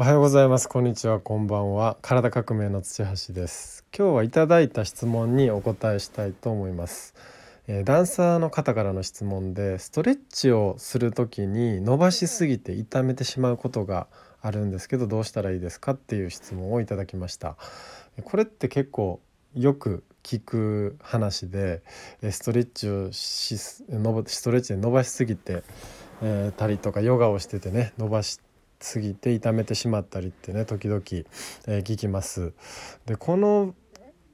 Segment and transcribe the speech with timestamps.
[0.00, 0.66] おはようございます。
[0.66, 1.20] こんにちは。
[1.20, 1.98] こんばんは。
[2.00, 3.84] 体革命の土橋です。
[3.94, 7.14] 今日はいただいた質問にお答えしたいと思います、
[7.66, 14.06] えー、ダンサーの方からの質問でストレッチをする時に伸ばしすぎて痛めてしまうことが
[14.40, 17.58] あるんですけどどうしたらいいですかっていう質問をいただきました。
[18.24, 19.20] これって結構
[19.54, 21.82] よく聞く話で
[22.22, 25.62] ストレッチをしストレッチで伸ばしすぎて、
[26.22, 28.49] えー、たりとかヨガをしててね伸ばして
[28.80, 31.02] 過ぎて痛めてしまったりってね時々、
[31.66, 32.52] え、聞きます。
[33.06, 33.74] でこの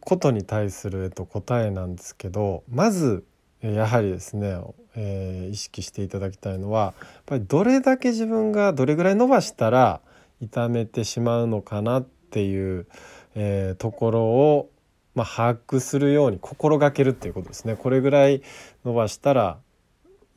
[0.00, 3.24] ことに対する、えっと、答えなんですけどまず
[3.60, 4.56] やはりですね、
[4.94, 10.00] えー、意識していただきたいのはやっぱりどれだけ自分がどれぐらい伸ばしたら
[10.40, 12.86] 痛めてしまうのかなっていう、
[13.34, 14.70] えー、ところを、
[15.14, 17.74] まあ、把握するように心がけるっていうことですね。
[17.74, 18.42] これぐらい
[18.84, 19.58] 伸ばしたら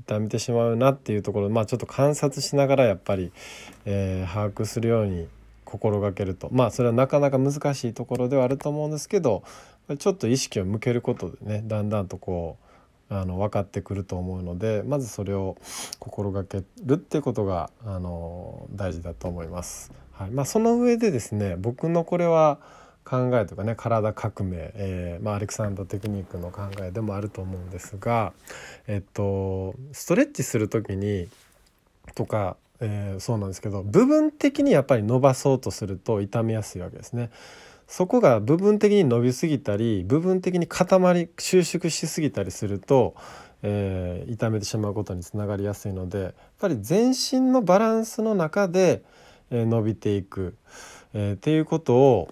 [0.00, 3.32] 痛めてしまうなっていうところまあちょっと観察しながらやっぱり、
[3.84, 5.28] えー、把握するように
[5.64, 9.44] 心がけるとまあそれはなかなか難しいところではあると思うんですけど
[9.98, 12.56] ちょっと意識を向けることでねだんだんとこ
[13.10, 15.56] うあの分かってくると思うのでまずそれを
[15.98, 19.92] 心がけるってことがあの大事だと思います。
[20.12, 22.58] はいまあ、その上でですね僕のこれは
[23.10, 28.32] 考えとかね体革命、えーまあ、アレクサンダーテクニックの考えでもあると思うんですが、
[28.86, 31.26] えっと、ストレッチする時に
[32.14, 37.30] とか、えー、そうなんですけど部分的にやっぱり伸ばそうとすると痛めやすいわけですね。
[37.88, 43.16] そこが部分的に伸びすぎたり部分的に固まり収縮しすぎたりすると、
[43.64, 49.02] えー、痛めてしまうことにつながりやすいのでやっぱり全身のバランスの中で、
[49.50, 50.54] えー、伸びていく、
[51.14, 52.28] えー、っていうことを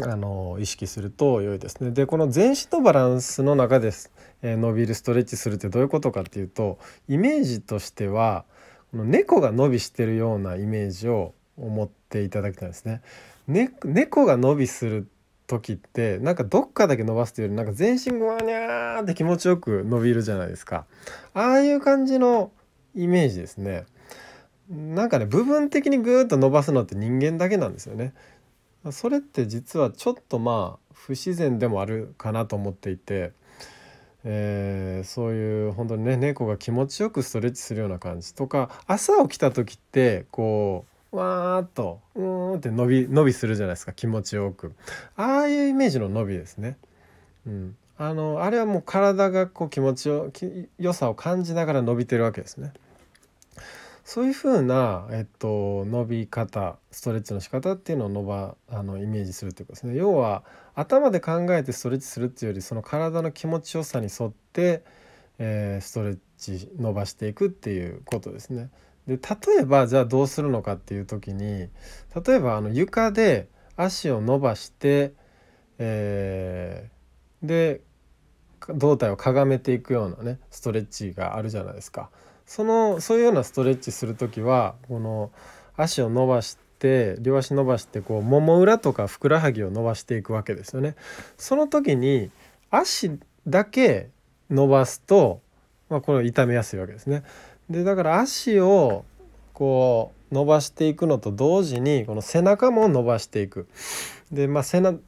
[0.00, 1.90] あの意識すると良いですね。
[1.90, 8.44] でこの全身のバランスの中です、えー、伸びるストレッチするってどういうことかっていうとイメージとしては
[8.90, 13.02] この猫が伸びしてるようなイメージを思っていただきたいですね。
[13.46, 15.08] ね猫が伸びする
[15.46, 20.86] 時ってなんかどっかだけ伸ばすというよりなんか全身ぐわにゃーって気持ちよく伸びるじゃないですか。
[21.34, 22.50] ああいう感じの
[22.94, 23.84] イメージですね。
[24.70, 28.14] なんかね部分的にぐーっと伸ばすのって人間だけなんですよね。
[28.90, 33.32] それって実はちょっとまあ不自然でもあるかなと思っていて、
[34.24, 44.74] えー、そういう本当にね猫が気持ちよくストレッチするような感じとか朝起きた時ってこうわーっとうーんって伸び伸びするじゃないですか気持ちよく
[45.16, 46.76] ああいうイメージの伸びですね。
[47.46, 50.32] うん、あのあれはもう体がこう気持ちよ
[50.78, 52.72] 良さを感じながら伸びてるわけですね。
[54.12, 59.96] そういうふうな、えっと、伸び方ストレッチの仕方っていうのを伸ばあのイメージするということですね。
[59.96, 64.84] 要は頭で考えてストレッチするっていうよりその体の気持ちよさに沿って、
[65.38, 68.68] えー、ストレッチ伸ばしていくっていうことですね。
[69.06, 71.70] で例えばじゃあどうするのかっていう時に
[72.26, 73.48] 例えばあの床で
[73.78, 75.14] 足を伸ばして、
[75.78, 77.80] えー、で
[78.68, 82.10] 胴体をかがめていくようなねストレッチがあるじゃないですか。
[82.54, 85.30] そのそういうようなストレッチする時はこの
[85.74, 90.94] 足を伸ばして両足伸ばしてこうもも裏とかふくらはぎを伸ばしていくわけですよね。
[91.38, 92.30] その時に
[92.70, 93.18] 足
[93.48, 94.10] だけ
[94.50, 95.40] 伸ばすと、
[95.88, 97.22] まあ、これ痛めやすいわけですね。
[97.70, 99.06] でだから足を
[99.54, 103.66] こう伸ばしていくのと同時にこの背中も伸ばしていく。
[104.30, 104.98] でまあ背中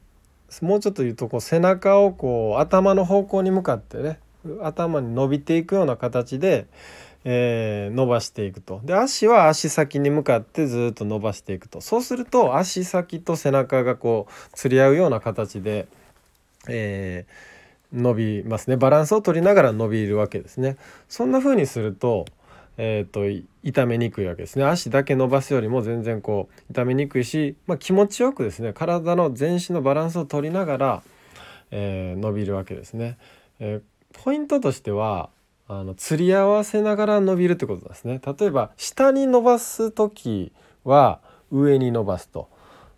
[0.63, 4.19] もうちょっと言うとこう背中をこう頭の方向に向かってね
[4.63, 6.65] 頭に伸びていくような形で、
[7.27, 8.81] えー、伸ばしていくと。
[8.83, 11.81] で足は足先に向かってずっと伸ばしていくと。
[11.81, 15.87] そうすると足先と背中がこう釣り合うような形で、
[16.69, 18.77] えー、伸びますね。
[18.77, 20.77] バランスを取りながら伸びるわけですね。
[21.09, 22.25] そんな風にすると,、
[22.77, 23.21] えーと、
[23.63, 24.65] 痛めにくいわけですね。
[24.65, 28.71] 足だけ伸ばすよりも全然こう痛めにくいし、まあ、気持ちよくですね。
[28.71, 31.03] 体の全身のバランスを取りながら、
[31.71, 33.17] えー、伸びるわけですね。
[33.59, 35.29] えー、ポイントとしては
[35.67, 40.51] あの釣り合わせながら伸びるってことですね例えば下に伸ばす時
[40.83, 41.19] は
[41.51, 42.49] 上に伸ばすと、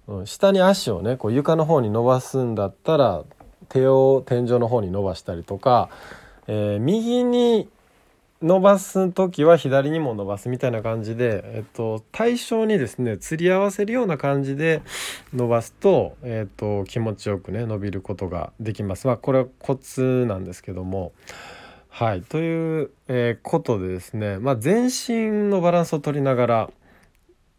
[0.08, 3.24] うん、下に足をねこう床の方に伸ばすんだったら
[3.70, 5.90] 手を天井の方に伸ばしたりとか、
[6.48, 7.70] えー、右に
[8.42, 14.84] 伸ばす時は左にも伸ばすみたいな感じで、えっと、対象にですね釣り合わせるような感じで
[15.34, 19.08] 伸ばすと,、えっと気持ちよくね伸びることができます。
[19.08, 21.14] まあ、これはコツなんですけども。
[21.98, 26.70] はい、という、えー、ことでですね、まあ、全身のバランスを取りながら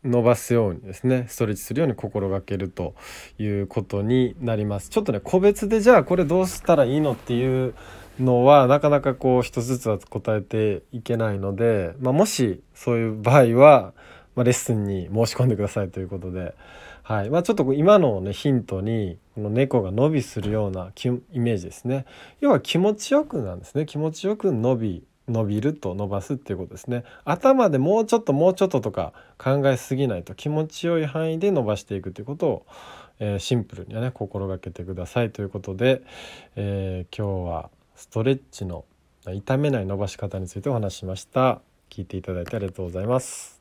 [0.04, 2.94] 伸ばすようにですねストレッチするように心がけると
[3.40, 4.90] いうことになります。
[4.90, 7.74] ちょっとね個別でじゃあこれどうしたらいいのっていう
[8.20, 13.92] のはなかなかこう一つずつは答えていけないので、まあ、もしそういう場合は
[14.38, 16.54] まあ、レッスンに申し込んでくださいということで、
[17.02, 17.30] はい。
[17.30, 20.92] まあ、ちょっと今の、ね、ヒントにこの猫が伸びするような
[21.32, 22.06] イメージですね。
[22.38, 23.84] 要は気持ちよくなんですね。
[23.84, 27.02] 気持ちよく伸び伸びると伸ばすっていうことですね。
[27.24, 32.66] 頭でもうちょっともうちょっととか考えすぎないと気持ちよい範囲で伸ばしていくということを、
[33.18, 36.02] えー、シンプルにはね心がけてくださいということで、
[36.54, 38.84] えー、今日はストレッチの
[39.26, 41.60] 痛めない伸ばし方についてお話ししました。
[41.90, 43.57] 聞いていただいてありがとうございます。